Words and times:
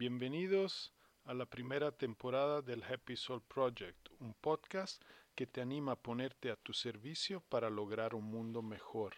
Bienvenidos 0.00 0.94
a 1.26 1.34
la 1.34 1.44
primera 1.44 1.92
temporada 1.92 2.62
del 2.62 2.82
Happy 2.82 3.16
Soul 3.16 3.42
Project, 3.42 4.08
un 4.18 4.32
podcast 4.32 5.02
que 5.34 5.46
te 5.46 5.60
anima 5.60 5.92
a 5.92 5.96
ponerte 5.96 6.50
a 6.50 6.56
tu 6.56 6.72
servicio 6.72 7.42
para 7.50 7.68
lograr 7.68 8.14
un 8.14 8.24
mundo 8.24 8.62
mejor. 8.62 9.12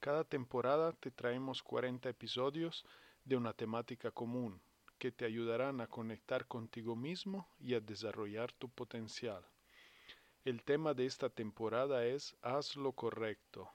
Cada 0.00 0.24
temporada 0.24 0.92
te 0.92 1.10
traemos 1.10 1.62
40 1.62 2.08
episodios 2.08 2.86
de 3.26 3.36
una 3.36 3.52
temática 3.52 4.10
común 4.10 4.62
que 4.98 5.12
te 5.12 5.26
ayudarán 5.26 5.82
a 5.82 5.86
conectar 5.86 6.46
contigo 6.46 6.96
mismo 6.96 7.46
y 7.60 7.74
a 7.74 7.80
desarrollar 7.80 8.52
tu 8.52 8.70
potencial. 8.70 9.44
El 10.46 10.62
tema 10.62 10.94
de 10.94 11.04
esta 11.04 11.28
temporada 11.28 12.06
es 12.06 12.34
Haz 12.40 12.76
lo 12.76 12.92
correcto. 12.92 13.68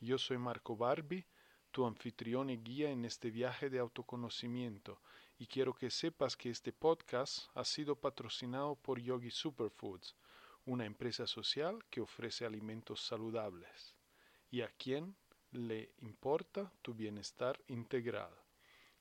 Yo 0.00 0.16
soy 0.16 0.38
Marco 0.38 0.74
Barbie, 0.74 1.26
tu 1.78 1.86
anfitrión 1.86 2.50
y 2.50 2.56
guía 2.56 2.90
en 2.90 3.04
este 3.04 3.30
viaje 3.30 3.70
de 3.70 3.78
autoconocimiento 3.78 4.98
y 5.38 5.46
quiero 5.46 5.74
que 5.74 5.92
sepas 5.92 6.36
que 6.36 6.50
este 6.50 6.72
podcast 6.72 7.44
ha 7.54 7.64
sido 7.64 7.94
patrocinado 7.94 8.74
por 8.74 8.98
Yogi 8.98 9.30
Superfoods, 9.30 10.16
una 10.66 10.86
empresa 10.86 11.28
social 11.28 11.84
que 11.88 12.00
ofrece 12.00 12.44
alimentos 12.44 13.06
saludables 13.06 13.94
y 14.50 14.62
a 14.62 14.72
quien 14.72 15.14
le 15.52 15.92
importa 16.00 16.72
tu 16.82 16.94
bienestar 16.94 17.60
integral. 17.68 18.32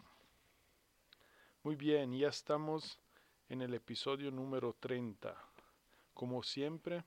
Muy 1.63 1.77
bien, 1.77 2.15
ya 2.15 2.29
estamos 2.29 2.99
en 3.51 3.61
el 3.61 3.75
episodio 3.75 4.31
número 4.31 4.75
30. 4.81 5.52
Como 6.15 6.43
siempre, 6.43 7.05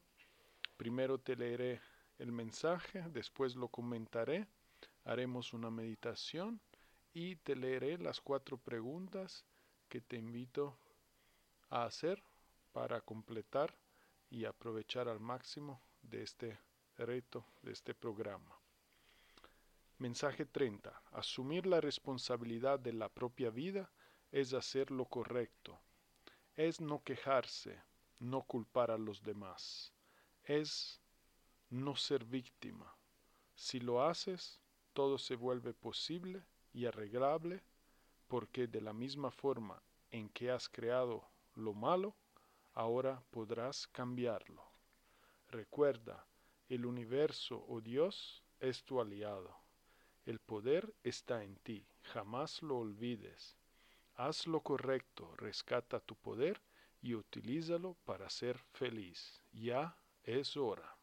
primero 0.77 1.19
te 1.19 1.35
leeré 1.35 1.81
el 2.17 2.31
mensaje, 2.31 3.03
después 3.09 3.55
lo 3.55 3.67
comentaré, 3.67 4.47
haremos 5.03 5.53
una 5.53 5.69
meditación 5.69 6.59
y 7.13 7.35
te 7.37 7.55
leeré 7.55 7.97
las 7.97 8.19
cuatro 8.19 8.57
preguntas 8.57 9.45
que 9.87 10.01
te 10.01 10.17
invito 10.17 10.77
a 11.69 11.85
hacer 11.85 12.21
para 12.73 13.01
completar 13.01 13.73
y 14.29 14.45
aprovechar 14.45 15.07
al 15.07 15.19
máximo 15.19 15.81
de 16.01 16.23
este 16.23 16.59
reto, 16.97 17.45
de 17.61 17.71
este 17.71 17.93
programa. 17.93 18.59
Mensaje 19.97 20.45
30. 20.45 21.01
Asumir 21.13 21.65
la 21.65 21.79
responsabilidad 21.79 22.79
de 22.79 22.91
la 22.91 23.07
propia 23.07 23.49
vida 23.49 23.89
es 24.31 24.53
hacer 24.53 24.91
lo 24.91 25.05
correcto. 25.05 25.79
Es 26.55 26.81
no 26.81 27.01
quejarse, 27.01 27.81
no 28.19 28.43
culpar 28.43 28.91
a 28.91 28.97
los 28.97 29.23
demás. 29.23 29.93
Es 30.43 31.01
no 31.69 31.95
ser 31.95 32.25
víctima. 32.25 32.95
Si 33.55 33.79
lo 33.79 34.03
haces, 34.03 34.59
todo 34.93 35.17
se 35.17 35.35
vuelve 35.35 35.73
posible 35.73 36.45
y 36.73 36.85
arreglable 36.85 37.63
porque 38.27 38.67
de 38.67 38.81
la 38.81 38.93
misma 38.93 39.31
forma 39.31 39.81
en 40.11 40.29
que 40.29 40.51
has 40.51 40.69
creado 40.69 41.27
lo 41.55 41.73
malo, 41.73 42.15
ahora 42.73 43.23
podrás 43.31 43.87
cambiarlo. 43.87 44.63
Recuerda, 45.49 46.25
el 46.69 46.85
universo 46.85 47.63
o 47.67 47.81
Dios 47.81 48.43
es 48.59 48.83
tu 48.83 48.99
aliado. 48.99 49.55
El 50.25 50.39
poder 50.39 50.93
está 51.03 51.43
en 51.43 51.55
ti, 51.57 51.85
jamás 52.01 52.63
lo 52.63 52.79
olvides. 52.79 53.55
Haz 54.15 54.47
lo 54.47 54.61
correcto, 54.61 55.35
rescata 55.35 55.99
tu 55.99 56.15
poder 56.15 56.61
y 57.05 57.13
utilízalo 57.13 57.95
para 58.03 58.31
ser 58.31 58.57
feliz. 58.73 59.39
Ya 59.53 59.95
es 60.23 60.57
hora. 60.57 60.97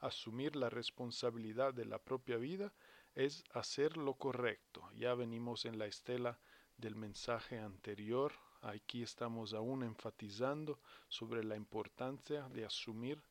Asumir 0.00 0.56
la 0.56 0.70
responsabilidad 0.70 1.74
de 1.74 1.84
la 1.84 1.98
propia 1.98 2.38
vida 2.38 2.72
es 3.14 3.44
hacer 3.52 3.98
lo 3.98 4.14
correcto. 4.14 4.90
Ya 4.94 5.14
venimos 5.14 5.66
en 5.66 5.78
la 5.78 5.84
estela 5.84 6.38
del 6.78 6.96
mensaje 6.96 7.58
anterior. 7.58 8.32
Aquí 8.62 9.02
estamos 9.02 9.52
aún 9.52 9.82
enfatizando 9.82 10.80
sobre 11.08 11.44
la 11.44 11.56
importancia 11.56 12.48
de 12.48 12.64
asumir 12.64 13.22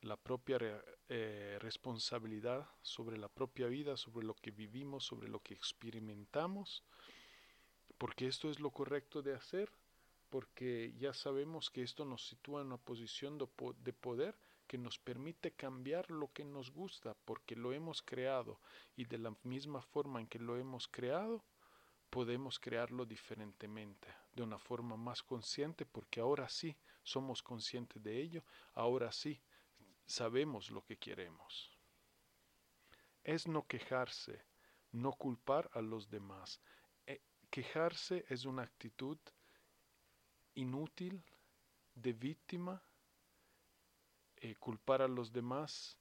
la 0.00 0.16
propia 0.16 0.58
eh, 1.08 1.58
responsabilidad 1.60 2.68
sobre 2.82 3.18
la 3.18 3.28
propia 3.28 3.68
vida, 3.68 3.96
sobre 3.96 4.26
lo 4.26 4.34
que 4.34 4.50
vivimos, 4.50 5.04
sobre 5.04 5.28
lo 5.28 5.38
que 5.38 5.54
experimentamos, 5.54 6.82
porque 7.98 8.26
esto 8.26 8.50
es 8.50 8.58
lo 8.58 8.72
correcto 8.72 9.22
de 9.22 9.32
hacer, 9.32 9.70
porque 10.30 10.92
ya 10.98 11.12
sabemos 11.12 11.70
que 11.70 11.82
esto 11.82 12.04
nos 12.04 12.26
sitúa 12.26 12.60
en 12.60 12.68
una 12.68 12.78
posición 12.78 13.38
de 13.38 13.92
poder 13.92 14.38
que 14.66 14.78
nos 14.78 14.98
permite 14.98 15.52
cambiar 15.52 16.10
lo 16.10 16.32
que 16.32 16.44
nos 16.44 16.70
gusta, 16.70 17.14
porque 17.24 17.54
lo 17.54 17.72
hemos 17.72 18.02
creado 18.02 18.60
y 18.96 19.04
de 19.04 19.18
la 19.18 19.34
misma 19.44 19.80
forma 19.80 20.20
en 20.20 20.26
que 20.26 20.38
lo 20.38 20.56
hemos 20.56 20.88
creado, 20.88 21.44
podemos 22.10 22.58
crearlo 22.58 23.04
diferentemente, 23.04 24.08
de 24.32 24.42
una 24.42 24.58
forma 24.58 24.96
más 24.96 25.22
consciente, 25.22 25.86
porque 25.86 26.20
ahora 26.20 26.48
sí 26.48 26.76
somos 27.02 27.42
conscientes 27.42 28.02
de 28.02 28.20
ello, 28.20 28.44
ahora 28.74 29.12
sí 29.12 29.40
sabemos 30.06 30.70
lo 30.70 30.84
que 30.84 30.96
queremos. 30.96 31.70
Es 33.22 33.46
no 33.46 33.66
quejarse, 33.66 34.44
no 34.92 35.12
culpar 35.12 35.68
a 35.72 35.80
los 35.80 36.08
demás. 36.08 36.60
Eh, 37.06 37.20
quejarse 37.50 38.24
es 38.28 38.44
una 38.44 38.62
actitud 38.62 39.18
inútil, 40.56 41.22
de 41.94 42.12
víctima, 42.12 42.82
eh, 44.36 44.54
culpar 44.56 45.00
a 45.02 45.08
los 45.08 45.32
demás 45.32 45.96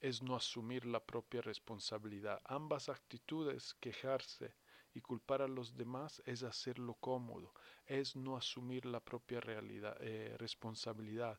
es 0.00 0.22
no 0.22 0.36
asumir 0.36 0.86
la 0.86 1.00
propia 1.00 1.42
responsabilidad. 1.42 2.40
Ambas 2.44 2.88
actitudes, 2.88 3.74
quejarse 3.74 4.54
y 4.94 5.00
culpar 5.00 5.42
a 5.42 5.48
los 5.48 5.76
demás, 5.76 6.22
es 6.24 6.42
hacerlo 6.42 6.94
cómodo, 6.94 7.52
es 7.86 8.16
no 8.16 8.36
asumir 8.36 8.86
la 8.86 9.00
propia 9.00 9.40
realidad, 9.40 9.96
eh, 10.00 10.36
responsabilidad, 10.38 11.38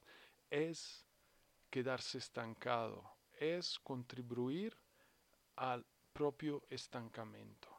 es 0.49 1.05
quedarse 1.69 2.17
estancado, 2.17 3.17
es 3.39 3.79
contribuir 3.79 4.77
al 5.55 5.85
propio 6.13 6.63
estancamiento. 6.69 7.69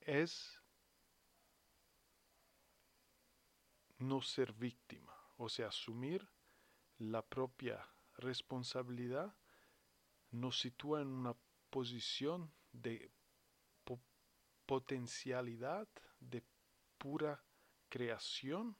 Es 0.00 0.60
no 3.98 4.20
ser 4.22 4.52
víctima, 4.52 5.14
o 5.36 5.48
sea, 5.48 5.68
asumir 5.68 6.28
la 6.98 7.22
propia 7.22 7.86
responsabilidad 8.16 9.36
nos 10.30 10.60
sitúa 10.60 11.02
en 11.02 11.08
una 11.08 11.36
posición 11.70 12.52
de 12.72 13.10
po 13.84 14.00
potencialidad, 14.66 15.88
de 16.20 16.42
pura 16.98 17.42
creación 17.88 18.76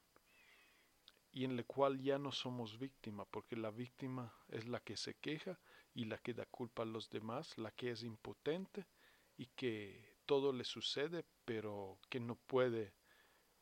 y 1.31 1.45
en 1.45 1.57
la 1.57 1.65
cual 1.65 2.01
ya 2.01 2.19
no 2.19 2.33
somos 2.33 2.79
víctima, 2.79 3.27
porque 3.27 3.57
la 3.57 3.71
víctima 3.71 4.35
es 4.49 4.67
la 4.67 4.81
que 4.81 4.97
se 4.97 5.15
queja 5.15 5.61
y 5.95 6.05
la 6.07 6.19
que 6.19 6.35
da 6.35 6.47
culpa 6.47 6.83
a 6.83 6.87
los 6.87 7.11
demás, 7.11 7.57
la 7.59 7.71
que 7.71 7.91
es 7.91 8.03
impotente 8.03 8.87
y 9.37 9.47
que 9.49 10.17
todo 10.25 10.53
le 10.53 10.65
sucede, 10.65 11.25
pero 11.45 11.99
que 12.09 12.21
no 12.21 12.37
puede, 12.37 12.95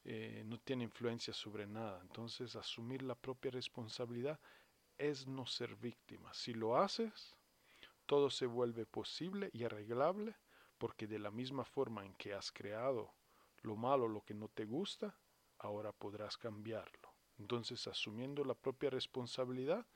eh, 0.04 0.42
no 0.46 0.58
tiene 0.58 0.84
influencia 0.84 1.32
sobre 1.32 1.66
nada. 1.66 2.00
Entonces, 2.02 2.56
asumir 2.56 3.02
la 3.02 3.14
propia 3.14 3.50
responsabilidad 3.50 4.38
es 4.98 5.26
no 5.26 5.46
ser 5.46 5.76
víctima. 5.76 6.32
Si 6.34 6.52
lo 6.52 6.76
haces, 6.76 7.34
todo 8.06 8.30
se 8.30 8.46
vuelve 8.46 8.86
posible 8.86 9.50
y 9.52 9.64
arreglable, 9.64 10.36
porque 10.78 11.06
de 11.06 11.18
la 11.18 11.30
misma 11.30 11.64
forma 11.64 12.04
en 12.04 12.14
que 12.14 12.34
has 12.34 12.52
creado 12.52 13.14
lo 13.62 13.76
malo, 13.76 14.08
lo 14.08 14.20
que 14.22 14.34
no 14.34 14.48
te 14.48 14.66
gusta, 14.66 15.16
ahora 15.58 15.92
podrás 15.92 16.36
cambiarlo. 16.36 17.14
Entonces, 17.38 17.86
asumiendo 17.86 18.44
la 18.44 18.54
propia 18.54 18.90
responsabilidad, 18.90 19.86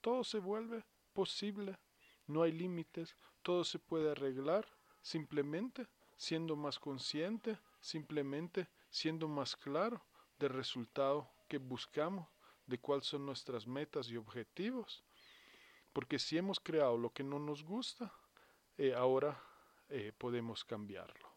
todo 0.00 0.22
se 0.22 0.38
vuelve 0.38 0.84
posible, 1.12 1.78
no 2.26 2.42
hay 2.42 2.52
límites, 2.52 3.16
todo 3.42 3.64
se 3.64 3.78
puede 3.78 4.12
arreglar 4.12 4.66
simplemente 5.02 5.88
siendo 6.16 6.56
más 6.56 6.78
consciente, 6.78 7.58
simplemente 7.80 8.68
siendo 8.96 9.28
más 9.28 9.54
claro 9.56 10.02
del 10.38 10.54
resultado 10.54 11.30
que 11.48 11.58
buscamos, 11.58 12.26
de 12.66 12.78
cuáles 12.78 13.06
son 13.06 13.26
nuestras 13.26 13.66
metas 13.66 14.08
y 14.08 14.16
objetivos. 14.16 15.04
Porque 15.92 16.18
si 16.18 16.38
hemos 16.38 16.58
creado 16.58 16.96
lo 16.96 17.10
que 17.12 17.22
no 17.22 17.38
nos 17.38 17.62
gusta, 17.62 18.10
eh, 18.78 18.94
ahora 18.94 19.38
eh, 19.90 20.12
podemos 20.16 20.64
cambiarlo. 20.64 21.28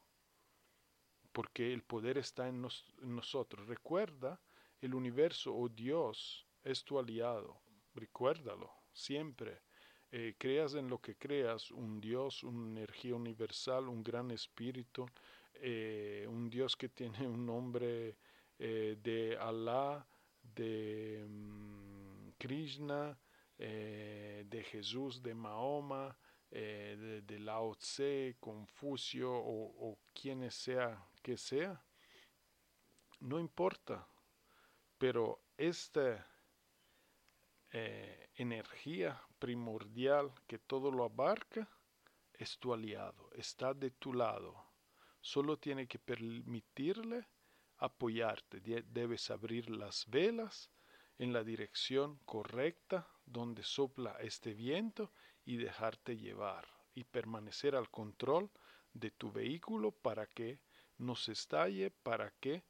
Porque 1.33 1.73
el 1.73 1.83
poder 1.83 2.17
está 2.17 2.47
en, 2.47 2.65
nosotros. 3.01 3.67
Recuerda, 3.67 4.39
el 4.79 4.95
universo 4.95 5.53
o 5.53 5.67
Dios 5.67 6.47
es 6.63 6.85
tu 6.85 6.97
aliado. 6.97 7.61
Recuérdalo 7.93 8.71
siempre. 8.93 9.63
Eh, 10.11 10.35
creas 10.37 10.75
en 10.75 10.87
lo 10.87 10.99
que 10.99 11.17
creas, 11.17 11.71
un 11.71 11.99
Dios, 11.99 12.41
una 12.43 12.69
energía 12.71 13.15
universal, 13.15 13.89
un 13.89 14.01
gran 14.01 14.31
espíritu, 14.31 15.05
eh, 15.61 16.25
un 16.27 16.49
Dios 16.49 16.75
que 16.75 16.89
tiene 16.89 17.27
un 17.27 17.45
nombre 17.45 18.17
eh, 18.57 18.97
de 19.01 19.37
Alá, 19.37 20.05
de 20.41 21.25
mm, 21.27 22.31
Krishna, 22.37 23.17
de 23.57 24.65
Jesús, 24.71 25.21
de 25.21 25.33
Mahoma, 25.33 26.17
de, 26.49 27.39
Lao 27.39 27.75
Tse, 27.75 28.37
Confucio 28.39 29.33
o, 29.33 29.91
o 29.91 29.99
quien 30.13 30.49
sea 30.49 31.05
que 31.21 31.35
sea. 31.37 31.83
No 33.19 33.37
importa, 33.37 34.07
pero 34.97 35.41
esta 35.57 36.25
energía 38.37 39.21
primordial 39.39 40.31
que 40.47 40.57
todo 40.57 40.89
lo 40.89 41.03
abarca 41.03 41.67
es 42.39 42.57
tu 42.57 42.73
aliado, 42.73 43.29
está 43.35 43.73
de 43.73 43.91
tu 43.91 44.13
lado. 44.13 44.68
Solo 45.21 45.57
tiene 45.57 45.87
que 45.87 45.99
permitirle 45.99 47.27
apoyarte. 47.77 48.59
Debes 48.59 49.29
abrir 49.31 49.69
las 49.69 50.05
velas 50.09 50.69
en 51.17 51.33
la 51.33 51.43
dirección 51.43 52.19
correcta 52.25 53.07
donde 53.25 53.63
sopla 53.63 54.17
este 54.21 54.53
viento 54.53 55.11
y 55.45 55.57
dejarte 55.57 56.17
llevar 56.17 56.67
y 56.95 57.03
permanecer 57.03 57.75
al 57.75 57.89
control 57.89 58.49
de 58.93 59.11
tu 59.11 59.31
vehículo 59.31 59.91
para 59.91 60.25
que 60.25 60.59
no 60.97 61.15
se 61.15 61.33
estalle, 61.33 61.91
para 61.91 62.31
que 62.39 62.63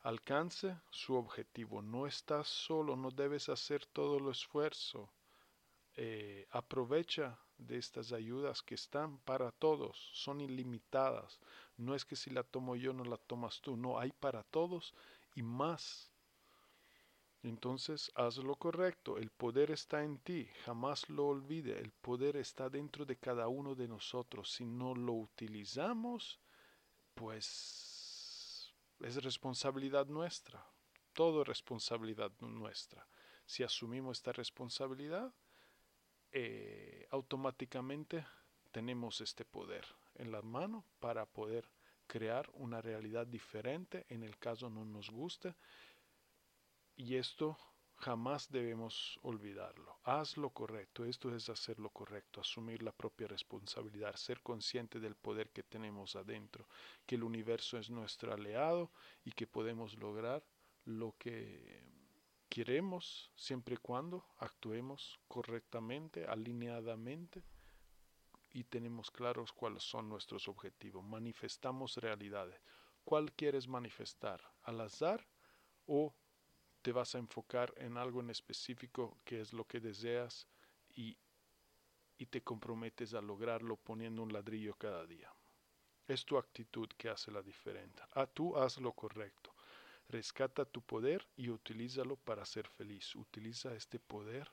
alcance 0.00 0.76
su 0.90 1.14
objetivo. 1.14 1.82
No 1.82 2.06
estás 2.06 2.48
solo, 2.48 2.96
no 2.96 3.10
debes 3.10 3.48
hacer 3.48 3.86
todo 3.86 4.18
el 4.18 4.28
esfuerzo. 4.30 5.12
Eh, 5.94 6.46
aprovecha 6.50 7.38
de 7.58 7.78
estas 7.78 8.12
ayudas 8.12 8.62
que 8.62 8.74
están 8.74 9.18
para 9.18 9.52
todos, 9.52 10.10
son 10.14 10.40
ilimitadas. 10.40 11.38
No 11.82 11.94
es 11.94 12.04
que 12.04 12.16
si 12.16 12.30
la 12.30 12.44
tomo 12.44 12.76
yo 12.76 12.92
no 12.92 13.04
la 13.04 13.16
tomas 13.16 13.60
tú, 13.60 13.76
no, 13.76 13.98
hay 13.98 14.12
para 14.12 14.42
todos 14.44 14.94
y 15.34 15.42
más. 15.42 16.10
Entonces 17.42 18.12
haz 18.14 18.36
lo 18.36 18.54
correcto, 18.54 19.18
el 19.18 19.30
poder 19.30 19.72
está 19.72 20.04
en 20.04 20.18
ti, 20.18 20.48
jamás 20.64 21.08
lo 21.10 21.26
olvide, 21.26 21.80
el 21.80 21.90
poder 21.90 22.36
está 22.36 22.70
dentro 22.70 23.04
de 23.04 23.16
cada 23.16 23.48
uno 23.48 23.74
de 23.74 23.88
nosotros. 23.88 24.52
Si 24.52 24.64
no 24.64 24.94
lo 24.94 25.14
utilizamos, 25.14 26.38
pues 27.14 28.72
es 29.00 29.24
responsabilidad 29.24 30.06
nuestra, 30.06 30.64
todo 31.12 31.42
es 31.42 31.48
responsabilidad 31.48 32.30
nuestra. 32.38 33.04
Si 33.44 33.64
asumimos 33.64 34.18
esta 34.18 34.30
responsabilidad, 34.32 35.34
eh, 36.30 37.08
automáticamente 37.10 38.24
tenemos 38.70 39.20
este 39.20 39.44
poder 39.44 39.84
en 40.16 40.32
la 40.32 40.42
mano 40.42 40.84
para 41.00 41.26
poder 41.26 41.68
crear 42.06 42.50
una 42.54 42.80
realidad 42.82 43.26
diferente 43.26 44.04
en 44.08 44.22
el 44.22 44.38
caso 44.38 44.68
no 44.68 44.84
nos 44.84 45.10
guste. 45.10 45.54
Y 46.96 47.16
esto 47.16 47.56
jamás 47.96 48.50
debemos 48.50 49.18
olvidarlo. 49.22 49.98
Haz 50.04 50.36
lo 50.36 50.50
correcto, 50.50 51.04
esto 51.04 51.34
es 51.34 51.48
hacer 51.48 51.78
lo 51.78 51.90
correcto, 51.90 52.40
asumir 52.40 52.82
la 52.82 52.92
propia 52.92 53.28
responsabilidad, 53.28 54.16
ser 54.16 54.40
consciente 54.42 54.98
del 54.98 55.14
poder 55.14 55.50
que 55.50 55.62
tenemos 55.62 56.16
adentro, 56.16 56.68
que 57.06 57.14
el 57.14 57.22
universo 57.22 57.78
es 57.78 57.90
nuestro 57.90 58.34
aliado 58.34 58.90
y 59.24 59.32
que 59.32 59.46
podemos 59.46 59.96
lograr 59.96 60.44
lo 60.84 61.14
que 61.16 61.80
queremos 62.48 63.30
siempre 63.36 63.76
y 63.76 63.78
cuando 63.78 64.26
actuemos 64.38 65.18
correctamente, 65.28 66.26
alineadamente 66.26 67.42
y 68.52 68.64
tenemos 68.64 69.10
claros 69.10 69.52
cuáles 69.52 69.82
son 69.82 70.08
nuestros 70.08 70.48
objetivos. 70.48 71.04
Manifestamos 71.04 71.96
realidades. 71.96 72.60
¿Cuál 73.04 73.32
quieres 73.32 73.66
manifestar? 73.66 74.40
¿Al 74.62 74.80
azar 74.80 75.26
o 75.86 76.14
te 76.82 76.92
vas 76.92 77.14
a 77.14 77.18
enfocar 77.18 77.72
en 77.76 77.96
algo 77.96 78.20
en 78.20 78.30
específico 78.30 79.18
que 79.24 79.40
es 79.40 79.52
lo 79.52 79.64
que 79.64 79.80
deseas 79.80 80.46
y, 80.94 81.16
y 82.18 82.26
te 82.26 82.42
comprometes 82.42 83.14
a 83.14 83.20
lograrlo 83.20 83.76
poniendo 83.76 84.22
un 84.22 84.32
ladrillo 84.32 84.74
cada 84.74 85.06
día? 85.06 85.32
Es 86.06 86.24
tu 86.24 86.36
actitud 86.36 86.88
que 86.98 87.08
hace 87.08 87.30
la 87.30 87.42
diferencia. 87.42 88.06
Ah, 88.14 88.26
tú 88.26 88.56
haz 88.56 88.78
lo 88.78 88.92
correcto. 88.92 89.54
Rescata 90.08 90.64
tu 90.64 90.82
poder 90.82 91.26
y 91.36 91.48
utilízalo 91.48 92.16
para 92.16 92.44
ser 92.44 92.68
feliz. 92.68 93.14
Utiliza 93.16 93.74
este 93.74 93.98
poder 93.98 94.52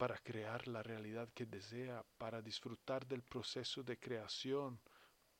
para 0.00 0.16
crear 0.16 0.66
la 0.66 0.82
realidad 0.82 1.28
que 1.34 1.44
desea, 1.44 2.02
para 2.16 2.40
disfrutar 2.40 3.06
del 3.06 3.22
proceso 3.22 3.82
de 3.82 3.98
creación, 3.98 4.80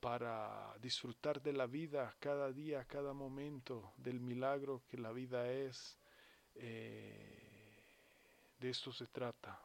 para 0.00 0.76
disfrutar 0.82 1.40
de 1.40 1.54
la 1.54 1.66
vida 1.66 2.14
cada 2.20 2.52
día, 2.52 2.84
cada 2.84 3.14
momento, 3.14 3.94
del 3.96 4.20
milagro 4.20 4.82
que 4.86 4.98
la 4.98 5.12
vida 5.12 5.50
es. 5.50 5.96
Eh, 6.56 7.82
de 8.58 8.68
esto 8.68 8.92
se 8.92 9.06
trata. 9.06 9.58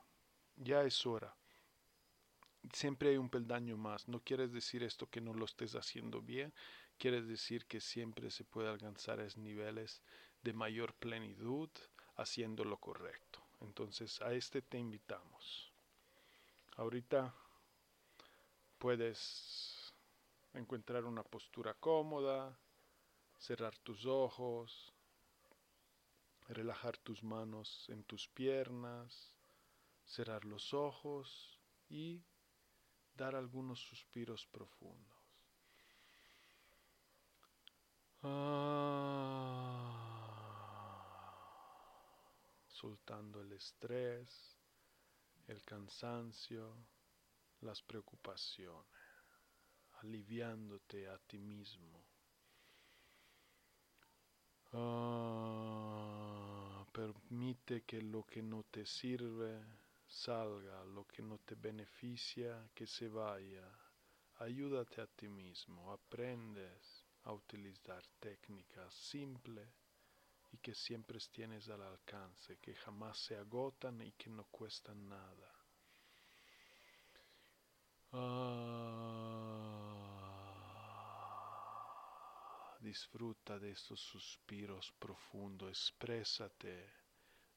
Ya 0.55 0.81
es 0.83 1.05
hora. 1.05 1.35
Siempre 2.71 3.09
hay 3.09 3.17
un 3.17 3.29
peldaño 3.29 3.75
más. 3.75 4.07
No 4.07 4.21
quieres 4.21 4.53
decir 4.53 4.81
esto 4.81 5.09
que 5.09 5.19
no 5.19 5.33
lo 5.33 5.43
estés 5.43 5.75
haciendo 5.75 6.21
bien, 6.21 6.53
quiere 6.97 7.21
decir 7.21 7.65
que 7.65 7.81
siempre 7.81 8.31
se 8.31 8.45
puede 8.45 8.69
alcanzar 8.69 9.19
niveles 9.35 10.01
de 10.41 10.53
mayor 10.53 10.93
plenitud 10.93 11.69
haciendo 12.15 12.63
lo 12.63 12.77
correcto. 12.77 13.24
Entonces 13.65 14.21
a 14.21 14.31
este 14.33 14.61
te 14.61 14.77
invitamos. 14.77 15.71
Ahorita 16.77 17.33
puedes 18.77 19.93
encontrar 20.53 21.03
una 21.05 21.23
postura 21.23 21.73
cómoda, 21.73 22.57
cerrar 23.37 23.77
tus 23.79 24.05
ojos, 24.05 24.93
relajar 26.47 26.97
tus 26.97 27.23
manos 27.23 27.89
en 27.89 28.03
tus 28.03 28.27
piernas, 28.29 29.33
cerrar 30.05 30.45
los 30.45 30.73
ojos 30.73 31.59
y 31.89 32.23
dar 33.15 33.35
algunos 33.35 33.79
suspiros 33.79 34.45
profundos. 34.45 35.15
Ah. 38.21 38.54
Soltando 42.75 43.39
el 43.39 43.53
estrés, 43.53 44.57
el 45.47 45.63
cansancio, 45.63 46.75
las 47.61 47.81
preocupaciones, 47.81 48.85
aliviándote 50.01 51.07
a 51.07 51.17
ti 51.19 51.39
mismo. 51.39 52.03
Ah, 54.73 56.05
permite 56.91 57.83
que 57.83 58.01
lo 58.01 58.23
que 58.25 58.43
no 58.43 58.63
te 58.63 58.85
sirve 58.85 59.63
salga, 60.05 60.83
lo 60.83 61.05
que 61.07 61.21
no 61.21 61.37
te 61.37 61.55
beneficia 61.55 62.69
que 62.73 62.85
se 62.85 63.07
vaya. 63.07 63.71
Ayúdate 64.39 64.99
a 64.99 65.07
ti 65.07 65.29
mismo, 65.29 65.93
aprendes 65.93 67.05
a 67.23 67.31
utilizar 67.31 68.03
técnicas 68.19 68.93
simples 68.93 69.84
que 70.57 70.73
siempre 70.73 71.19
tienes 71.31 71.69
al 71.69 71.81
alcance, 71.81 72.57
que 72.57 72.75
jamás 72.75 73.17
se 73.17 73.35
agotan 73.35 74.01
y 74.01 74.11
que 74.13 74.29
no 74.29 74.45
cuestan 74.45 75.07
nada. 75.09 75.51
Ah, 78.11 78.85
disfruta 82.79 83.59
de 83.59 83.71
estos 83.71 83.99
suspiros 83.99 84.93
profundos, 84.99 85.69
exprésate, 85.69 86.93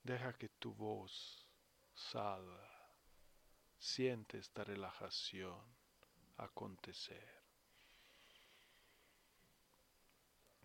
deja 0.03 0.37
que 0.37 0.49
tu 0.49 0.75
voz 0.75 1.47
salga, 1.95 2.69
siente 3.79 4.39
esta 4.39 4.65
relajación 4.65 5.61
acontecer. 6.39 7.39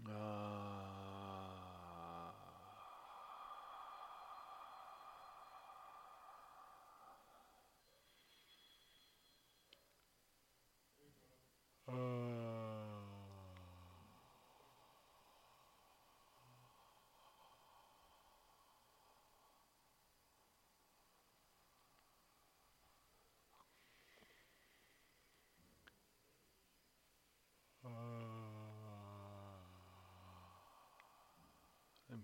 Ah. 0.08 0.73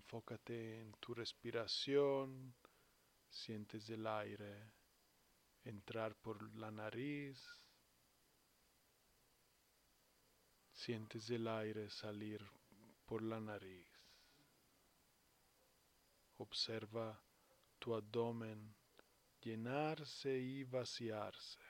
Enfócate 0.00 0.80
en 0.80 0.94
tu 0.94 1.12
respiración, 1.12 2.54
sientes 3.28 3.90
el 3.90 4.06
aire 4.06 4.72
entrar 5.62 6.16
por 6.16 6.42
la 6.56 6.70
nariz, 6.70 7.38
sientes 10.72 11.28
el 11.28 11.46
aire 11.46 11.90
salir 11.90 12.40
por 13.04 13.20
la 13.20 13.38
nariz. 13.40 13.86
Observa 16.38 17.22
tu 17.78 17.94
abdomen 17.94 18.74
llenarse 19.42 20.34
y 20.38 20.64
vaciarse. 20.64 21.69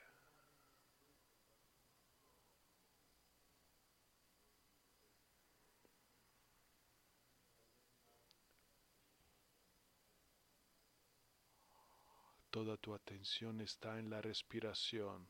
Toda 12.51 12.75
tu 12.75 12.93
atención 12.93 13.61
está 13.61 13.97
en 13.97 14.09
la 14.09 14.21
respiración, 14.21 15.25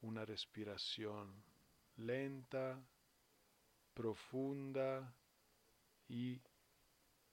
una 0.00 0.24
respiración 0.24 1.44
lenta, 1.96 2.82
profunda 3.92 5.14
y 6.08 6.40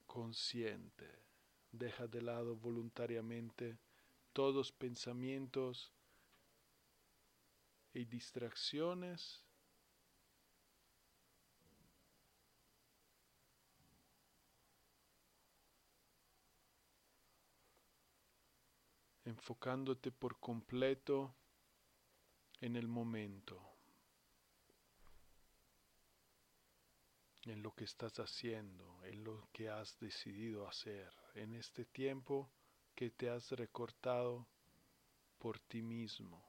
consciente. 0.06 1.24
Deja 1.72 2.08
de 2.08 2.22
lado 2.22 2.58
voluntariamente 2.58 3.78
todos 4.34 4.74
pensamientos 4.74 5.94
y 7.94 8.04
distracciones 8.04 9.45
enfocándote 19.36 20.14
por 20.14 20.40
completo 20.40 21.36
en 22.62 22.78
el 22.78 22.88
momento, 22.88 23.62
en 27.44 27.62
lo 27.62 27.76
que 27.76 27.84
estás 27.84 28.18
haciendo, 28.20 29.04
en 29.04 29.26
lo 29.26 29.50
que 29.52 29.70
has 29.70 30.00
decidido 30.00 30.68
hacer, 30.70 31.12
en 31.34 31.54
este 31.54 31.84
tiempo 31.84 32.50
que 32.96 33.10
te 33.12 33.30
has 33.30 33.52
recortado 33.52 34.48
por 35.38 35.60
ti 35.60 35.82
mismo, 35.82 36.42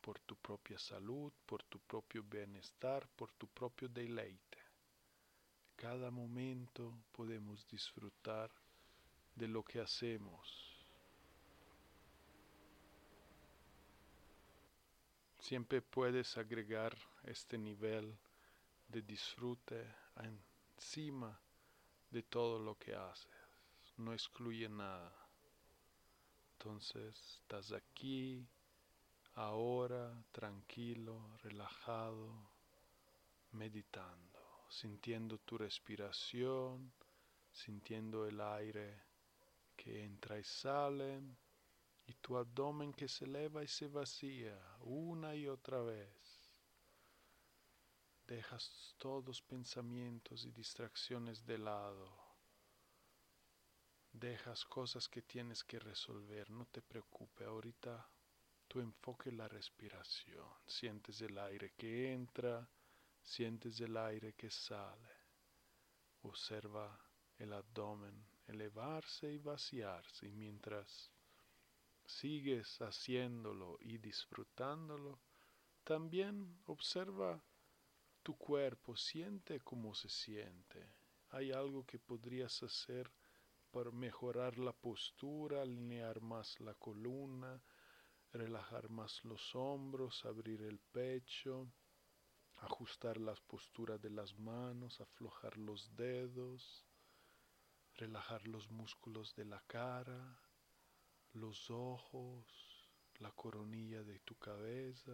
por 0.00 0.20
tu 0.20 0.36
propia 0.36 0.78
salud, 0.78 1.32
por 1.44 1.64
tu 1.64 1.80
propio 1.80 2.22
bienestar, 2.22 3.08
por 3.16 3.32
tu 3.32 3.48
propio 3.48 3.88
deleite. 3.88 4.58
Cada 5.74 6.12
momento 6.12 7.02
podemos 7.10 7.66
disfrutar 7.66 8.48
de 9.34 9.48
lo 9.48 9.64
que 9.64 9.80
hacemos 9.80 10.71
Siempre 15.42 15.82
puedes 15.82 16.38
agregar 16.38 16.96
este 17.24 17.58
nivel 17.58 18.16
de 18.86 19.02
disfrute 19.02 19.92
encima 20.76 21.36
de 22.08 22.22
todo 22.22 22.60
lo 22.60 22.78
que 22.78 22.94
haces. 22.94 23.26
No 23.96 24.12
excluye 24.12 24.68
nada. 24.68 25.12
Entonces 26.52 27.40
estás 27.40 27.72
aquí, 27.72 28.46
ahora, 29.34 30.16
tranquilo, 30.30 31.36
relajado, 31.42 32.32
meditando, 33.50 34.38
sintiendo 34.68 35.38
tu 35.38 35.58
respiración, 35.58 36.92
sintiendo 37.50 38.28
el 38.28 38.40
aire 38.40 39.02
que 39.74 40.04
entra 40.04 40.38
y 40.38 40.44
sale 40.44 41.20
tu 42.14 42.36
abdomen 42.36 42.92
que 42.92 43.08
se 43.08 43.24
eleva 43.24 43.62
y 43.62 43.68
se 43.68 43.88
vacía 43.88 44.58
una 44.80 45.34
y 45.34 45.48
otra 45.48 45.80
vez. 45.82 46.52
Dejas 48.26 48.94
todos 48.98 49.42
pensamientos 49.42 50.44
y 50.44 50.50
distracciones 50.50 51.44
de 51.44 51.58
lado. 51.58 52.10
Dejas 54.12 54.64
cosas 54.64 55.08
que 55.08 55.22
tienes 55.22 55.64
que 55.64 55.78
resolver, 55.78 56.50
no 56.50 56.66
te 56.66 56.82
preocupes, 56.82 57.46
ahorita 57.46 58.08
tu 58.68 58.80
enfoque 58.80 59.30
en 59.30 59.38
la 59.38 59.48
respiración. 59.48 60.46
Sientes 60.66 61.20
el 61.22 61.38
aire 61.38 61.72
que 61.76 62.12
entra, 62.12 62.68
sientes 63.22 63.80
el 63.80 63.96
aire 63.96 64.34
que 64.34 64.50
sale. 64.50 65.10
Observa 66.22 66.98
el 67.38 67.52
abdomen 67.52 68.32
elevarse 68.46 69.32
y 69.32 69.38
vaciarse 69.38 70.26
y 70.26 70.32
mientras 70.32 71.11
sigues 72.06 72.80
haciéndolo 72.80 73.78
y 73.80 73.98
disfrutándolo, 73.98 75.20
también 75.84 76.60
observa 76.66 77.42
tu 78.22 78.36
cuerpo, 78.36 78.96
siente 78.96 79.60
cómo 79.60 79.94
se 79.94 80.08
siente. 80.08 80.94
Hay 81.30 81.50
algo 81.50 81.84
que 81.84 81.98
podrías 81.98 82.62
hacer 82.62 83.10
para 83.70 83.90
mejorar 83.90 84.58
la 84.58 84.72
postura, 84.72 85.62
alinear 85.62 86.20
más 86.20 86.60
la 86.60 86.74
columna, 86.74 87.60
relajar 88.32 88.88
más 88.90 89.24
los 89.24 89.54
hombros, 89.54 90.24
abrir 90.24 90.62
el 90.62 90.78
pecho, 90.78 91.72
ajustar 92.58 93.18
las 93.18 93.40
posturas 93.40 94.00
de 94.00 94.10
las 94.10 94.38
manos, 94.38 95.00
aflojar 95.00 95.56
los 95.56 95.96
dedos, 95.96 96.86
relajar 97.94 98.46
los 98.46 98.70
músculos 98.70 99.34
de 99.34 99.44
la 99.44 99.60
cara, 99.66 100.38
los 101.34 101.70
ojos, 101.70 102.44
la 103.18 103.30
coronilla 103.32 104.02
de 104.02 104.18
tu 104.20 104.34
cabeza, 104.36 105.12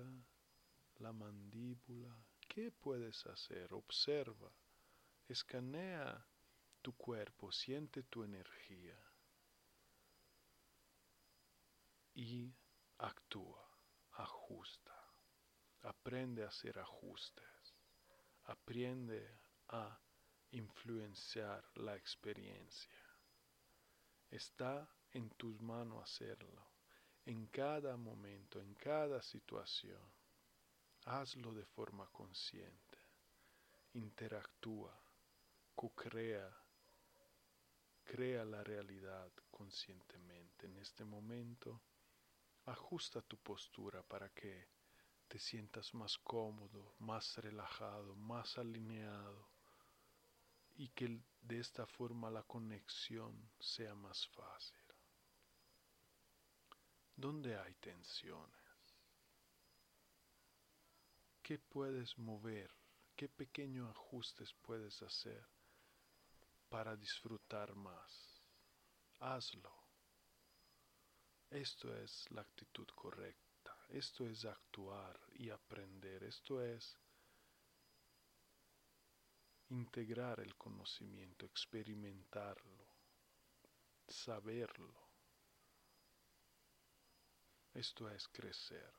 la 0.99 1.13
mandíbula. 1.13 2.15
¿Qué 2.49 2.71
puedes 2.71 3.27
hacer? 3.27 3.73
Observa, 3.75 4.51
escanea 5.29 6.27
tu 6.83 6.95
cuerpo, 6.97 7.53
siente 7.53 8.03
tu 8.05 8.25
energía 8.25 8.99
y 12.15 12.53
actúa, 12.99 13.69
ajusta, 14.13 14.95
aprende 15.83 16.45
a 16.45 16.49
hacer 16.49 16.79
ajustes, 16.79 17.77
aprende 18.45 19.39
a 19.69 20.01
influenciar 20.51 21.65
la 21.75 21.95
experiencia. 21.95 23.05
Está 24.31 24.89
en 25.13 25.31
tus 25.31 25.61
manos 25.61 26.03
hacerlo, 26.03 26.63
en 27.25 27.47
cada 27.47 27.97
momento, 27.97 28.61
en 28.61 28.75
cada 28.75 29.23
situación. 29.23 30.01
Hazlo 31.05 31.55
de 31.55 31.65
forma 31.65 32.07
consciente, 32.09 32.99
interactúa, 33.95 34.99
co-crea, 35.75 36.55
crea 38.05 38.45
la 38.45 38.63
realidad 38.63 39.31
conscientemente. 39.51 40.67
En 40.67 40.77
este 40.79 41.05
momento, 41.05 41.81
ajusta 42.67 43.23
tu 43.23 43.39
postura 43.39 44.03
para 44.03 44.29
que 44.31 44.69
te 45.29 45.39
sientas 45.39 45.95
más 45.95 46.17
cómodo, 46.19 46.95
más 46.99 47.37
relajado, 47.37 48.15
más 48.17 48.57
alineado 48.59 49.49
y 50.77 50.89
que 50.89 51.21
de 51.43 51.59
esta 51.59 51.87
forma 51.87 52.31
la 52.31 52.43
conexión 52.43 53.51
sea 53.59 53.95
más 53.95 54.27
fácil. 54.29 54.88
¿Dónde 57.19 57.59
hay 57.59 57.75
tensiones? 57.75 58.95
¿Qué 61.43 61.59
puedes 61.59 62.17
mover? 62.17 62.71
¿Qué 63.17 63.29
pequeños 63.29 63.91
ajustes 63.91 64.55
puedes 64.63 65.03
hacer 65.03 65.45
para 66.69 66.95
disfrutar 66.95 67.75
más? 67.75 68.41
Hazlo. 69.19 69.75
Esto 71.51 71.93
es 71.97 72.31
la 72.31 72.43
actitud 72.43 72.87
correcta. 72.95 73.77
Esto 73.89 74.25
es 74.25 74.45
actuar 74.45 75.19
y 75.35 75.51
aprender. 75.51 76.23
Esto 76.23 76.63
es 76.63 76.97
integrar 79.71 80.39
el 80.39 80.55
conocimiento, 80.55 81.47
experimentarlo, 81.47 82.87
saberlo. 84.07 85.08
Esto 87.79 88.11
es 88.11 88.27
crecer. 88.27 88.93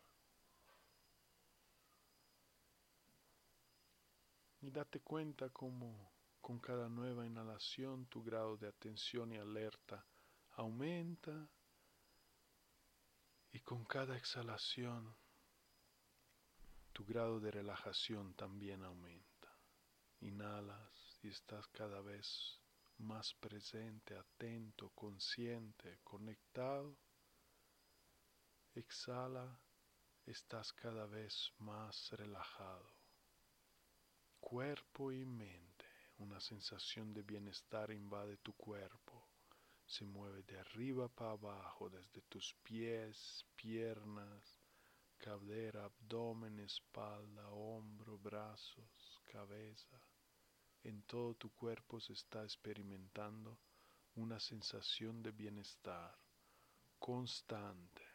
Y 4.61 4.71
date 4.71 5.01
cuenta 5.01 5.49
cómo 5.49 6.13
con 6.39 6.59
cada 6.59 6.87
nueva 6.87 7.25
inhalación 7.25 8.05
tu 8.05 8.23
grado 8.23 8.55
de 8.55 8.69
atención 8.69 9.33
y 9.33 9.37
alerta 9.37 10.05
aumenta 10.51 11.49
y 13.51 13.59
con 13.59 13.83
cada 13.83 14.15
exhalación 14.15 15.13
tu 16.93 17.03
grado 17.03 17.41
de 17.41 17.51
relajación 17.51 18.33
también 18.35 18.85
aumenta. 18.85 19.57
Inhalas 20.21 21.19
y 21.21 21.27
estás 21.27 21.67
cada 21.67 21.99
vez 21.99 22.61
más 22.97 23.33
presente, 23.41 24.15
atento, 24.15 24.89
consciente, 24.95 25.99
conectado. 26.05 26.95
Exhala, 28.79 29.59
estás 30.25 30.71
cada 30.71 31.05
vez 31.05 31.51
más 31.57 32.11
relajado. 32.11 32.89
Cuerpo 34.39 35.11
y 35.11 35.25
mente, 35.25 35.85
una 36.19 36.39
sensación 36.39 37.13
de 37.13 37.21
bienestar 37.21 37.91
invade 37.91 38.37
tu 38.37 38.53
cuerpo. 38.53 39.27
Se 39.85 40.05
mueve 40.05 40.43
de 40.43 40.57
arriba 40.59 41.09
para 41.09 41.31
abajo, 41.31 41.89
desde 41.89 42.21
tus 42.29 42.55
pies, 42.63 43.45
piernas, 43.57 44.57
cadera, 45.17 45.83
abdomen, 45.83 46.59
espalda, 46.59 47.49
hombro, 47.49 48.17
brazos, 48.17 49.21
cabeza. 49.25 49.99
En 50.83 51.03
todo 51.03 51.35
tu 51.35 51.49
cuerpo 51.49 51.99
se 51.99 52.13
está 52.13 52.43
experimentando 52.43 53.59
una 54.15 54.39
sensación 54.39 55.21
de 55.21 55.31
bienestar 55.31 56.17
constante 56.97 58.08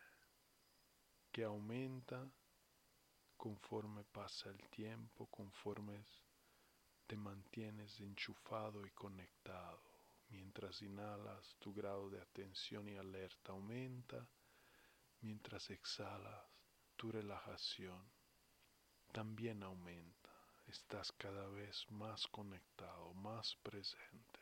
que 1.34 1.42
aumenta 1.42 2.30
conforme 3.36 4.04
pasa 4.04 4.50
el 4.50 4.68
tiempo, 4.68 5.26
conforme 5.26 6.06
te 7.08 7.16
mantienes 7.16 7.98
enchufado 7.98 8.86
y 8.86 8.90
conectado. 8.90 9.82
Mientras 10.28 10.80
inhalas, 10.80 11.56
tu 11.58 11.74
grado 11.74 12.08
de 12.08 12.20
atención 12.20 12.88
y 12.88 12.94
alerta 12.94 13.50
aumenta. 13.50 14.24
Mientras 15.22 15.70
exhalas, 15.70 16.46
tu 16.94 17.10
relajación 17.10 18.00
también 19.10 19.64
aumenta. 19.64 20.30
Estás 20.68 21.10
cada 21.10 21.48
vez 21.48 21.84
más 21.90 22.28
conectado, 22.28 23.12
más 23.14 23.56
presente. 23.56 24.40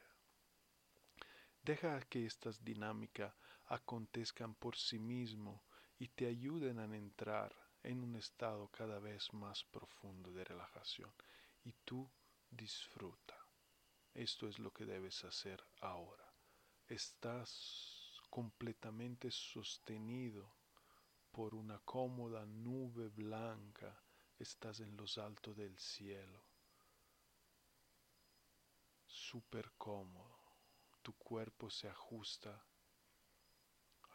Deja 1.63 2.03
que 2.03 2.27
estas 2.27 2.63
dinámicas 2.63 3.35
acontezcan 3.69 4.55
por 4.55 4.77
sí 4.77 4.99
mismo 4.99 5.65
y 6.03 6.09
te 6.09 6.27
ayuden 6.27 6.81
a 6.81 6.97
entrar 6.97 7.55
en 7.85 8.03
un 8.03 8.17
estado 8.17 8.67
cada 8.73 8.99
vez 8.99 9.33
más 9.35 9.63
profundo 9.63 10.33
de 10.33 10.43
relajación. 10.43 11.13
Y 11.63 11.75
tú 11.85 12.11
disfruta. 12.51 13.39
Esto 14.13 14.49
es 14.49 14.59
lo 14.59 14.73
que 14.73 14.85
debes 14.85 15.23
hacer 15.25 15.65
ahora. 15.81 16.29
Estás 16.89 18.21
completamente 18.29 19.31
sostenido 19.31 20.53
por 21.31 21.55
una 21.55 21.79
cómoda 21.79 22.45
nube 22.47 23.07
blanca. 23.07 23.97
Estás 24.41 24.81
en 24.81 24.97
los 24.97 25.19
altos 25.19 25.57
del 25.57 25.79
cielo. 25.79 26.43
Súper 29.07 29.71
cómodo. 29.79 30.41
Tu 31.01 31.13
cuerpo 31.13 31.71
se 31.71 31.89
ajusta 31.89 32.61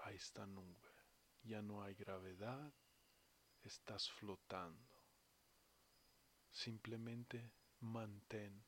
a 0.04 0.12
esta 0.12 0.46
nube. 0.46 0.87
Ya 1.48 1.62
no 1.62 1.82
hay 1.82 1.96
gravedad. 1.96 2.74
Estás 3.64 4.12
flotando. 4.12 4.98
Simplemente 6.52 7.54
mantén 7.80 8.66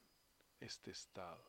este 0.61 0.91
estado. 0.91 1.43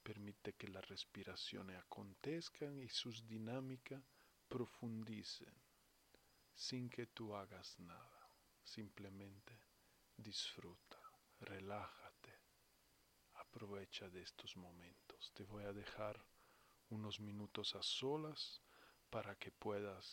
Permite 0.00 0.52
que 0.52 0.68
las 0.68 0.86
respiraciones 0.88 1.76
acontezcan 1.80 2.78
y 2.78 2.88
sus 2.88 3.26
dinámicas 3.26 4.04
profundicen 4.48 5.52
sin 6.54 6.88
que 6.88 7.06
tú 7.08 7.34
hagas 7.34 7.76
nada. 7.80 8.30
Simplemente 8.62 9.58
disfruta, 10.16 11.00
relájate, 11.40 12.38
aprovecha 13.34 14.08
de 14.08 14.22
estos 14.22 14.56
momentos. 14.56 15.32
Te 15.34 15.42
voy 15.42 15.64
a 15.64 15.72
dejar 15.72 16.24
unos 16.90 17.18
minutos 17.18 17.74
a 17.74 17.82
solas 17.82 18.62
para 19.10 19.34
que 19.36 19.50
puedas, 19.50 20.04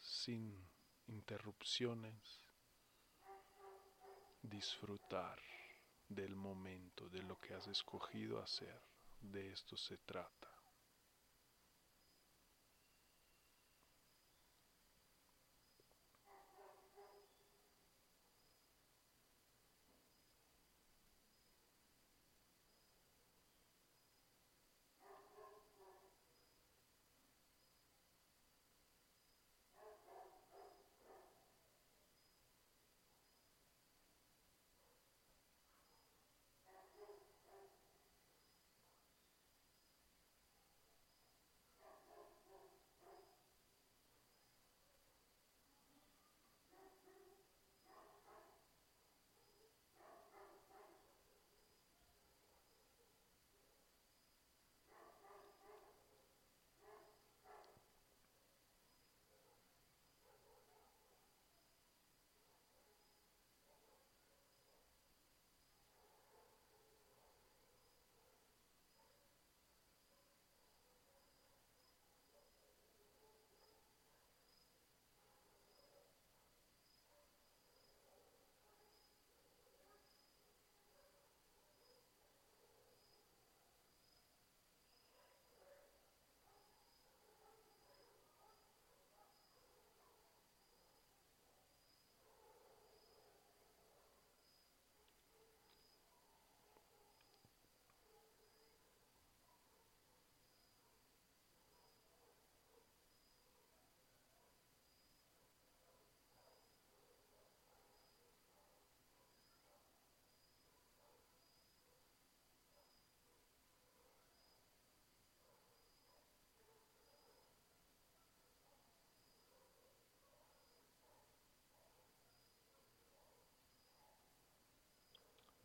sin 0.00 0.68
interrupciones, 1.06 2.40
disfrutar 4.42 5.40
del 6.08 6.34
momento, 6.34 7.08
de 7.08 7.22
lo 7.22 7.38
que 7.38 7.54
has 7.54 7.66
escogido 7.68 8.42
hacer. 8.42 8.82
De 9.20 9.52
esto 9.52 9.76
se 9.76 9.96
trata. 9.98 10.51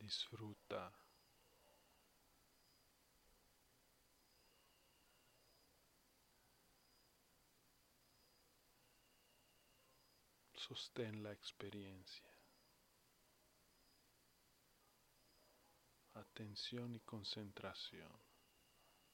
Disfruta. 0.08 0.90
Sostén 10.54 11.22
la 11.22 11.32
experiencia. 11.32 12.30
Atención 16.14 16.94
y 16.94 17.00
concentración. 17.00 18.12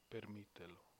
Permítelo. 0.07 0.94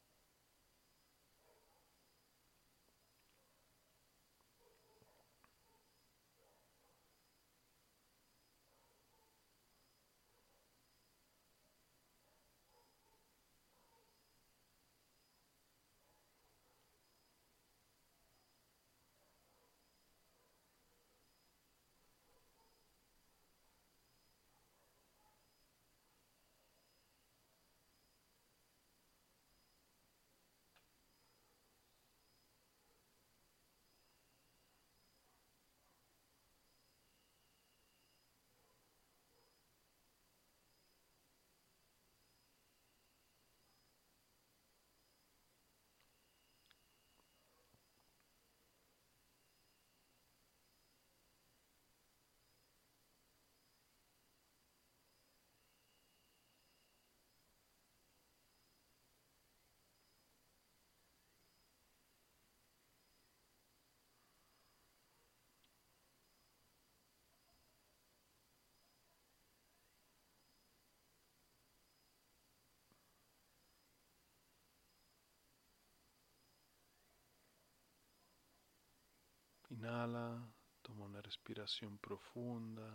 Inhala, 79.86 80.41
toma 80.82 81.06
una 81.06 81.21
respiración 81.21 82.00
profunda, 82.00 82.89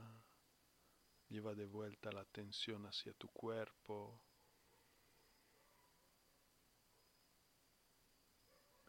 lleva 1.29 1.55
de 1.55 1.65
vuelta 1.65 2.11
la 2.11 2.23
atención 2.23 2.85
hacia 2.85 3.13
tu 3.13 3.29
cuerpo. 3.29 4.21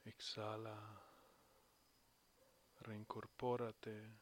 Exhala, 0.03 0.75
reincorpórate. 2.79 4.17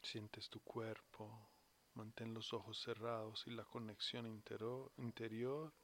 Sientes 0.00 0.48
tu 0.48 0.60
cuerpo, 0.60 1.50
mantén 1.92 2.32
los 2.32 2.54
ojos 2.54 2.80
cerrados 2.80 3.46
y 3.46 3.50
la 3.50 3.66
conexión 3.66 4.26
interior 4.96 5.74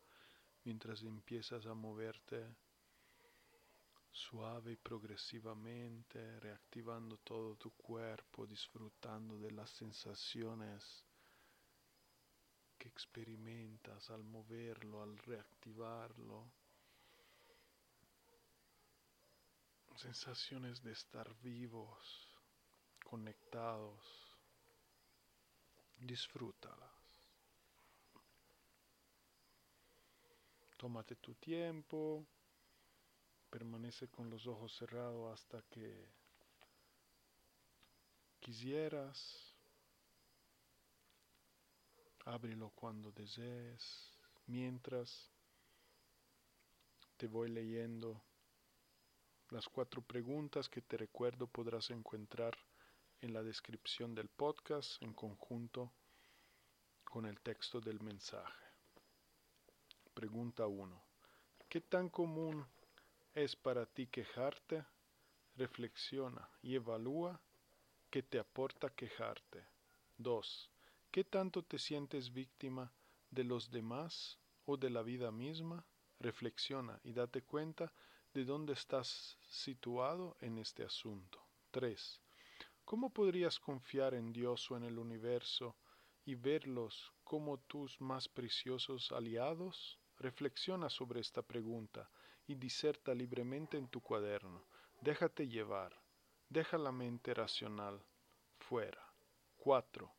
mientras 0.65 1.03
empiezas 1.03 1.67
a 1.67 1.75
moverte 1.75 2.57
suave 4.13 4.73
y 4.73 4.77
progresivamente, 4.77 6.41
reactivando 6.41 7.19
todo 7.19 7.57
tu 7.57 7.71
cuerpo, 7.73 8.47
disfrutando 8.47 9.39
de 9.39 9.51
las 9.53 9.71
sensaciones 9.71 11.05
que 12.79 12.89
experimentas 12.89 14.11
al 14.11 14.25
moverlo, 14.25 15.03
al 15.03 15.17
reactivarlo. 15.19 16.51
Sensaciones 19.97 20.83
de 20.83 20.93
estar 20.93 21.35
vivos, 21.43 22.35
conectados. 23.05 24.03
Disfrútalas. 25.99 26.91
Tómate 30.79 31.17
tu 31.17 31.35
tiempo. 31.35 32.27
Permanece 33.51 34.09
con 34.09 34.31
los 34.31 34.47
ojos 34.47 34.73
cerrados 34.77 35.33
hasta 35.33 35.63
que 35.63 36.09
quisieras. 38.41 39.55
Ábrelo 42.25 42.71
cuando 42.71 43.11
desees. 43.13 44.11
Mientras 44.47 45.31
te 47.17 47.27
voy 47.27 47.51
leyendo 47.51 48.23
las 49.51 49.69
cuatro 49.69 50.01
preguntas 50.01 50.69
que 50.69 50.81
te 50.81 50.97
recuerdo 50.97 51.47
podrás 51.47 51.91
encontrar 51.91 52.57
en 53.21 53.35
la 53.35 53.43
descripción 53.43 54.15
del 54.15 54.29
podcast 54.29 55.03
en 55.03 55.13
conjunto 55.13 55.93
con 57.05 57.27
el 57.27 57.41
texto 57.41 57.81
del 57.81 58.01
mensaje. 58.01 58.65
Pregunta 60.15 60.67
1. 60.67 61.03
¿Qué 61.69 61.81
tan 61.81 62.09
común 62.09 62.65
es 63.35 63.55
para 63.55 63.87
ti 63.87 64.07
quejarte? 64.07 64.85
Reflexiona 65.57 66.49
y 66.63 66.75
evalúa 66.75 67.41
qué 68.11 68.23
te 68.23 68.39
aporta 68.39 68.91
quejarte. 68.91 69.65
2. 70.19 70.71
¿Qué 71.11 71.25
tanto 71.25 71.63
te 71.63 71.79
sientes 71.79 72.33
víctima 72.33 72.93
de 73.31 73.45
los 73.45 73.71
demás 73.71 74.39
o 74.65 74.77
de 74.77 74.91
la 74.91 75.03
vida 75.03 75.31
misma? 75.31 75.85
Reflexiona 76.19 77.01
y 77.05 77.13
date 77.13 77.43
cuenta 77.43 77.93
de 78.35 78.45
dónde 78.45 78.73
estás 78.73 79.39
situado 79.49 80.37
en 80.41 80.59
este 80.59 80.85
asunto. 80.85 81.41
3. 81.71 82.21
¿Cómo 82.85 83.11
podrías 83.11 83.61
confiar 83.61 84.15
en 84.15 84.33
Dios 84.33 84.71
o 84.71 84.77
en 84.77 84.85
el 84.85 84.99
universo 84.99 85.77
y 86.25 86.35
verlos 86.35 87.13
como 87.23 87.59
tus 87.59 88.01
más 88.01 88.29
preciosos 88.29 89.13
aliados? 89.13 89.99
Reflexiona 90.19 90.91
sobre 90.91 91.21
esta 91.21 91.43
pregunta 91.43 92.11
y 92.51 92.57
diserta 92.57 93.15
libremente 93.15 93.77
en 93.77 93.87
tu 93.87 94.01
cuaderno. 94.01 94.65
Déjate 95.01 95.47
llevar. 95.47 95.97
Deja 96.49 96.79
la 96.79 96.91
mente 96.91 97.33
racional 97.33 98.03
fuera. 98.59 99.01
4. 99.59 100.13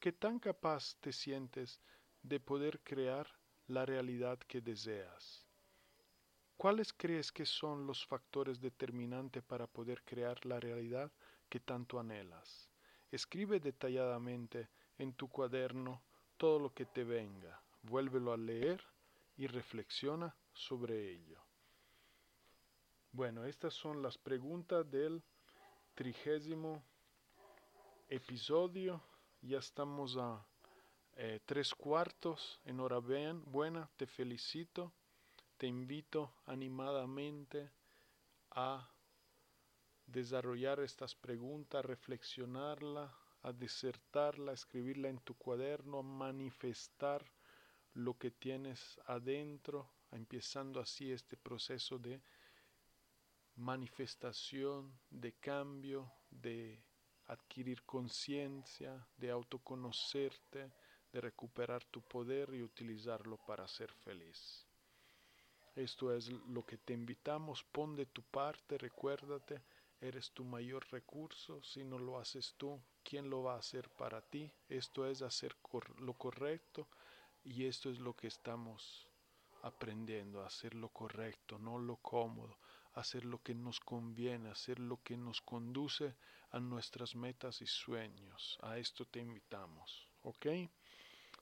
¿Qué 0.00 0.10
tan 0.10 0.40
capaz 0.40 0.96
te 0.98 1.12
sientes 1.12 1.80
de 2.24 2.40
poder 2.40 2.80
crear 2.80 3.28
la 3.68 3.86
realidad 3.86 4.36
que 4.48 4.60
deseas? 4.60 5.46
¿Cuáles 6.56 6.92
crees 6.92 7.30
que 7.30 7.46
son 7.46 7.86
los 7.86 8.04
factores 8.04 8.60
determinantes 8.60 9.44
para 9.44 9.68
poder 9.68 10.02
crear 10.02 10.44
la 10.44 10.58
realidad 10.58 11.12
que 11.48 11.60
tanto 11.60 12.00
anhelas? 12.00 12.68
Escribe 13.12 13.60
detalladamente 13.60 14.70
en 14.98 15.12
tu 15.12 15.28
cuaderno 15.28 16.02
todo 16.36 16.58
lo 16.58 16.74
que 16.74 16.86
te 16.86 17.04
venga, 17.04 17.62
vuélvelo 17.82 18.32
a 18.32 18.36
leer 18.36 18.82
y 19.36 19.46
reflexiona 19.46 20.34
sobre 20.52 21.12
ello. 21.12 21.45
Bueno, 23.16 23.46
estas 23.46 23.72
son 23.72 24.02
las 24.02 24.18
preguntas 24.18 24.90
del 24.90 25.22
trigésimo 25.94 26.84
episodio. 28.10 29.02
Ya 29.40 29.56
estamos 29.56 30.18
a 30.18 30.46
eh, 31.14 31.40
tres 31.46 31.74
cuartos. 31.74 32.60
Enhorabuena, 32.66 33.88
te 33.96 34.06
felicito 34.06 34.92
te 35.56 35.66
invito 35.66 36.34
animadamente 36.44 37.70
a 38.50 38.86
desarrollar 40.04 40.80
estas 40.80 41.14
preguntas, 41.14 41.86
reflexionarla, 41.86 43.16
a 43.40 43.52
disertarla, 43.54 44.50
a 44.50 44.54
escribirla 44.54 45.08
en 45.08 45.20
tu 45.20 45.34
cuaderno, 45.38 46.00
a 46.00 46.02
manifestar 46.02 47.24
lo 47.94 48.18
que 48.18 48.30
tienes 48.30 49.00
adentro, 49.06 49.90
empezando 50.10 50.80
así 50.80 51.10
este 51.10 51.38
proceso 51.38 51.98
de 51.98 52.20
manifestación, 53.56 54.92
de 55.10 55.32
cambio, 55.34 56.12
de 56.30 56.82
adquirir 57.26 57.82
conciencia, 57.84 59.06
de 59.16 59.30
autoconocerte, 59.30 60.72
de 61.12 61.20
recuperar 61.20 61.84
tu 61.84 62.02
poder 62.02 62.54
y 62.54 62.62
utilizarlo 62.62 63.38
para 63.38 63.66
ser 63.66 63.92
feliz. 63.92 64.66
Esto 65.74 66.14
es 66.14 66.28
lo 66.28 66.64
que 66.64 66.78
te 66.78 66.94
invitamos, 66.94 67.64
pon 67.64 67.96
de 67.96 68.06
tu 68.06 68.22
parte, 68.22 68.78
recuérdate, 68.78 69.62
eres 70.00 70.30
tu 70.32 70.44
mayor 70.44 70.86
recurso, 70.90 71.62
si 71.62 71.84
no 71.84 71.98
lo 71.98 72.18
haces 72.18 72.54
tú, 72.56 72.80
¿quién 73.02 73.28
lo 73.28 73.42
va 73.42 73.54
a 73.54 73.58
hacer 73.58 73.88
para 73.90 74.20
ti? 74.22 74.50
Esto 74.68 75.06
es 75.06 75.22
hacer 75.22 75.56
lo 75.98 76.14
correcto 76.14 76.88
y 77.44 77.64
esto 77.64 77.90
es 77.90 77.98
lo 77.98 78.14
que 78.14 78.28
estamos 78.28 79.06
aprendiendo, 79.62 80.44
hacer 80.44 80.74
lo 80.74 80.88
correcto, 80.88 81.58
no 81.58 81.78
lo 81.78 81.96
cómodo, 81.96 82.58
hacer 82.96 83.26
lo 83.26 83.42
que 83.42 83.54
nos 83.54 83.78
conviene, 83.78 84.48
hacer 84.48 84.78
lo 84.78 85.02
que 85.02 85.18
nos 85.18 85.42
conduce 85.42 86.16
a 86.50 86.60
nuestras 86.60 87.14
metas 87.14 87.60
y 87.60 87.66
sueños. 87.66 88.58
A 88.62 88.78
esto 88.78 89.04
te 89.04 89.20
invitamos, 89.20 90.08
¿ok? 90.22 90.46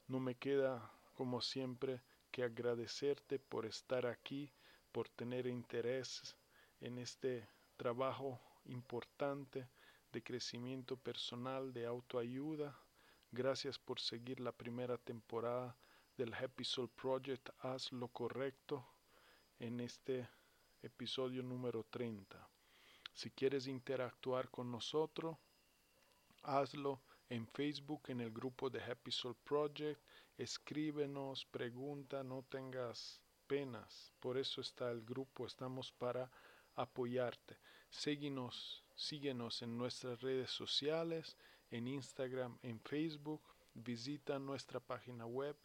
No 0.08 0.18
me 0.18 0.34
queda, 0.34 0.90
como 1.14 1.40
siempre, 1.40 2.02
que 2.32 2.42
agradecerte 2.42 3.38
por 3.38 3.66
estar 3.66 4.04
aquí, 4.04 4.52
por 4.90 5.08
tener 5.08 5.46
interés 5.46 6.36
en 6.80 6.98
este 6.98 7.48
trabajo 7.76 8.40
importante 8.64 9.68
de 10.10 10.22
crecimiento 10.24 10.96
personal, 10.96 11.72
de 11.72 11.86
autoayuda. 11.86 12.76
Gracias 13.30 13.78
por 13.78 14.00
seguir 14.00 14.40
la 14.40 14.50
primera 14.50 14.98
temporada 14.98 15.76
del 16.16 16.34
Happy 16.34 16.64
Soul 16.64 16.90
Project. 16.90 17.50
Haz 17.60 17.92
lo 17.92 18.08
correcto 18.08 18.84
en 19.60 19.78
este 19.78 20.28
episodio 20.84 21.42
número 21.42 21.84
30. 21.90 22.48
Si 23.12 23.30
quieres 23.30 23.66
interactuar 23.66 24.50
con 24.50 24.70
nosotros, 24.70 25.36
hazlo 26.42 27.02
en 27.28 27.48
Facebook 27.48 28.02
en 28.08 28.20
el 28.20 28.30
grupo 28.30 28.70
de 28.70 28.82
Happy 28.82 29.10
Soul 29.10 29.36
Project 29.42 30.00
escríbenos, 30.36 31.46
pregunta, 31.46 32.22
no 32.24 32.42
tengas 32.42 33.22
penas. 33.46 34.12
Por 34.20 34.36
eso 34.38 34.60
está 34.60 34.90
el 34.90 35.02
grupo, 35.02 35.46
estamos 35.46 35.92
para 35.92 36.30
apoyarte. 36.74 37.56
Síguenos, 37.90 38.84
síguenos 38.94 39.62
en 39.62 39.78
nuestras 39.78 40.20
redes 40.20 40.50
sociales, 40.50 41.36
en 41.70 41.86
Instagram, 41.86 42.58
en 42.62 42.80
Facebook. 42.80 43.42
Visita 43.74 44.38
nuestra 44.38 44.80
página 44.80 45.26
web 45.26 45.56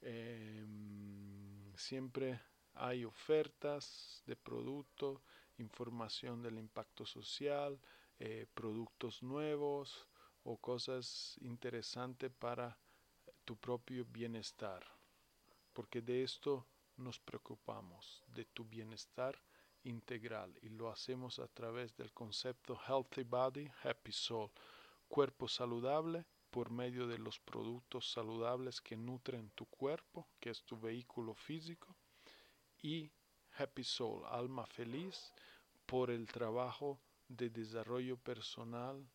Em, 0.00 1.72
siempre 1.76 2.40
hay 2.74 3.04
ofertas 3.04 4.22
de 4.26 4.36
productos 4.36 5.20
información 5.58 6.42
del 6.42 6.58
impacto 6.58 7.04
social, 7.06 7.78
eh, 8.18 8.46
productos 8.54 9.22
nuevos 9.22 10.08
o 10.44 10.56
cosas 10.56 11.36
interesantes 11.40 12.30
para 12.30 12.76
tu 13.44 13.56
propio 13.56 14.04
bienestar. 14.04 14.84
Porque 15.72 16.02
de 16.02 16.22
esto 16.22 16.66
nos 16.96 17.18
preocupamos, 17.18 18.22
de 18.26 18.44
tu 18.44 18.64
bienestar 18.64 19.40
integral 19.84 20.56
y 20.62 20.68
lo 20.68 20.90
hacemos 20.90 21.38
a 21.38 21.48
través 21.48 21.96
del 21.96 22.12
concepto 22.12 22.78
Healthy 22.86 23.24
Body, 23.24 23.70
Happy 23.82 24.12
Soul, 24.12 24.50
cuerpo 25.12 25.46
saludable, 25.46 26.24
por 26.50 26.70
medio 26.70 27.06
de 27.06 27.18
los 27.18 27.38
productos 27.38 28.10
saludables 28.10 28.80
que 28.80 28.96
nutren 28.96 29.50
tu 29.50 29.66
cuerpo, 29.66 30.26
que 30.40 30.48
es 30.48 30.62
tu 30.62 30.80
vehículo 30.80 31.34
físico, 31.34 31.94
y 32.82 33.12
Happy 33.58 33.84
Soul, 33.84 34.24
alma 34.24 34.64
feliz, 34.64 35.30
por 35.84 36.10
el 36.10 36.26
trabajo 36.26 36.98
de 37.28 37.50
desarrollo 37.50 38.16
personal 38.16 39.06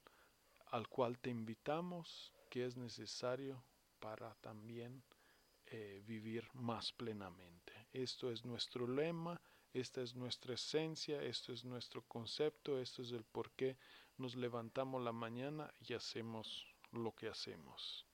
al 0.67 0.87
cual 0.87 1.17
te 1.17 1.31
invitamos, 1.31 2.31
que 2.51 2.67
es 2.67 2.77
necesario 2.77 3.63
para 3.99 4.35
también 4.35 5.03
eh, 5.65 6.03
vivir 6.05 6.47
más 6.53 6.93
plenamente. 6.93 7.73
Esto 7.91 8.31
es 8.31 8.45
nuestro 8.45 8.85
lema, 8.87 9.41
esta 9.73 10.03
es 10.03 10.13
nuestra 10.13 10.53
esencia, 10.53 11.23
esto 11.23 11.53
es 11.53 11.65
nuestro 11.65 12.03
concepto, 12.03 12.79
esto 12.79 13.01
es 13.01 13.11
el 13.13 13.23
por 13.23 13.49
qué 13.53 13.77
nos 14.17 14.35
levantamos 14.35 15.01
la 15.03 15.11
mañana 15.11 15.71
y 15.79 15.93
hacemos 15.93 16.65
lo 16.91 17.13
que 17.13 17.27
hacemos. 17.27 18.05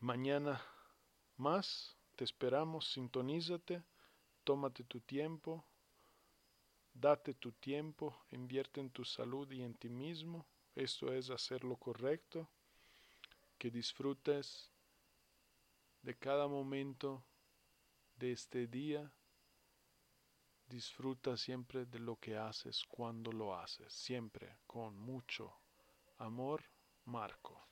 Mañana 0.00 0.60
más, 1.36 1.96
te 2.16 2.24
esperamos, 2.24 2.92
sintonízate, 2.92 3.82
tómate 4.44 4.84
tu 4.84 5.00
tiempo, 5.00 5.64
date 6.92 7.34
tu 7.34 7.52
tiempo, 7.52 8.24
invierte 8.30 8.80
en 8.80 8.90
tu 8.90 9.04
salud 9.04 9.50
y 9.50 9.62
en 9.62 9.74
ti 9.74 9.88
mismo. 9.88 10.46
Esto 10.74 11.12
es 11.12 11.30
hacer 11.30 11.64
lo 11.64 11.76
correcto, 11.76 12.48
que 13.58 13.70
disfrutes 13.70 14.70
de 16.02 16.16
cada 16.16 16.48
momento 16.48 17.24
de 18.16 18.32
este 18.32 18.66
día. 18.66 19.10
Disfruta 20.72 21.36
siempre 21.36 21.84
de 21.84 21.98
lo 21.98 22.16
que 22.16 22.38
haces 22.38 22.82
cuando 22.88 23.30
lo 23.30 23.54
haces, 23.54 23.92
siempre 23.92 24.56
con 24.66 24.96
mucho 24.96 25.60
amor, 26.16 26.64
Marco. 27.04 27.71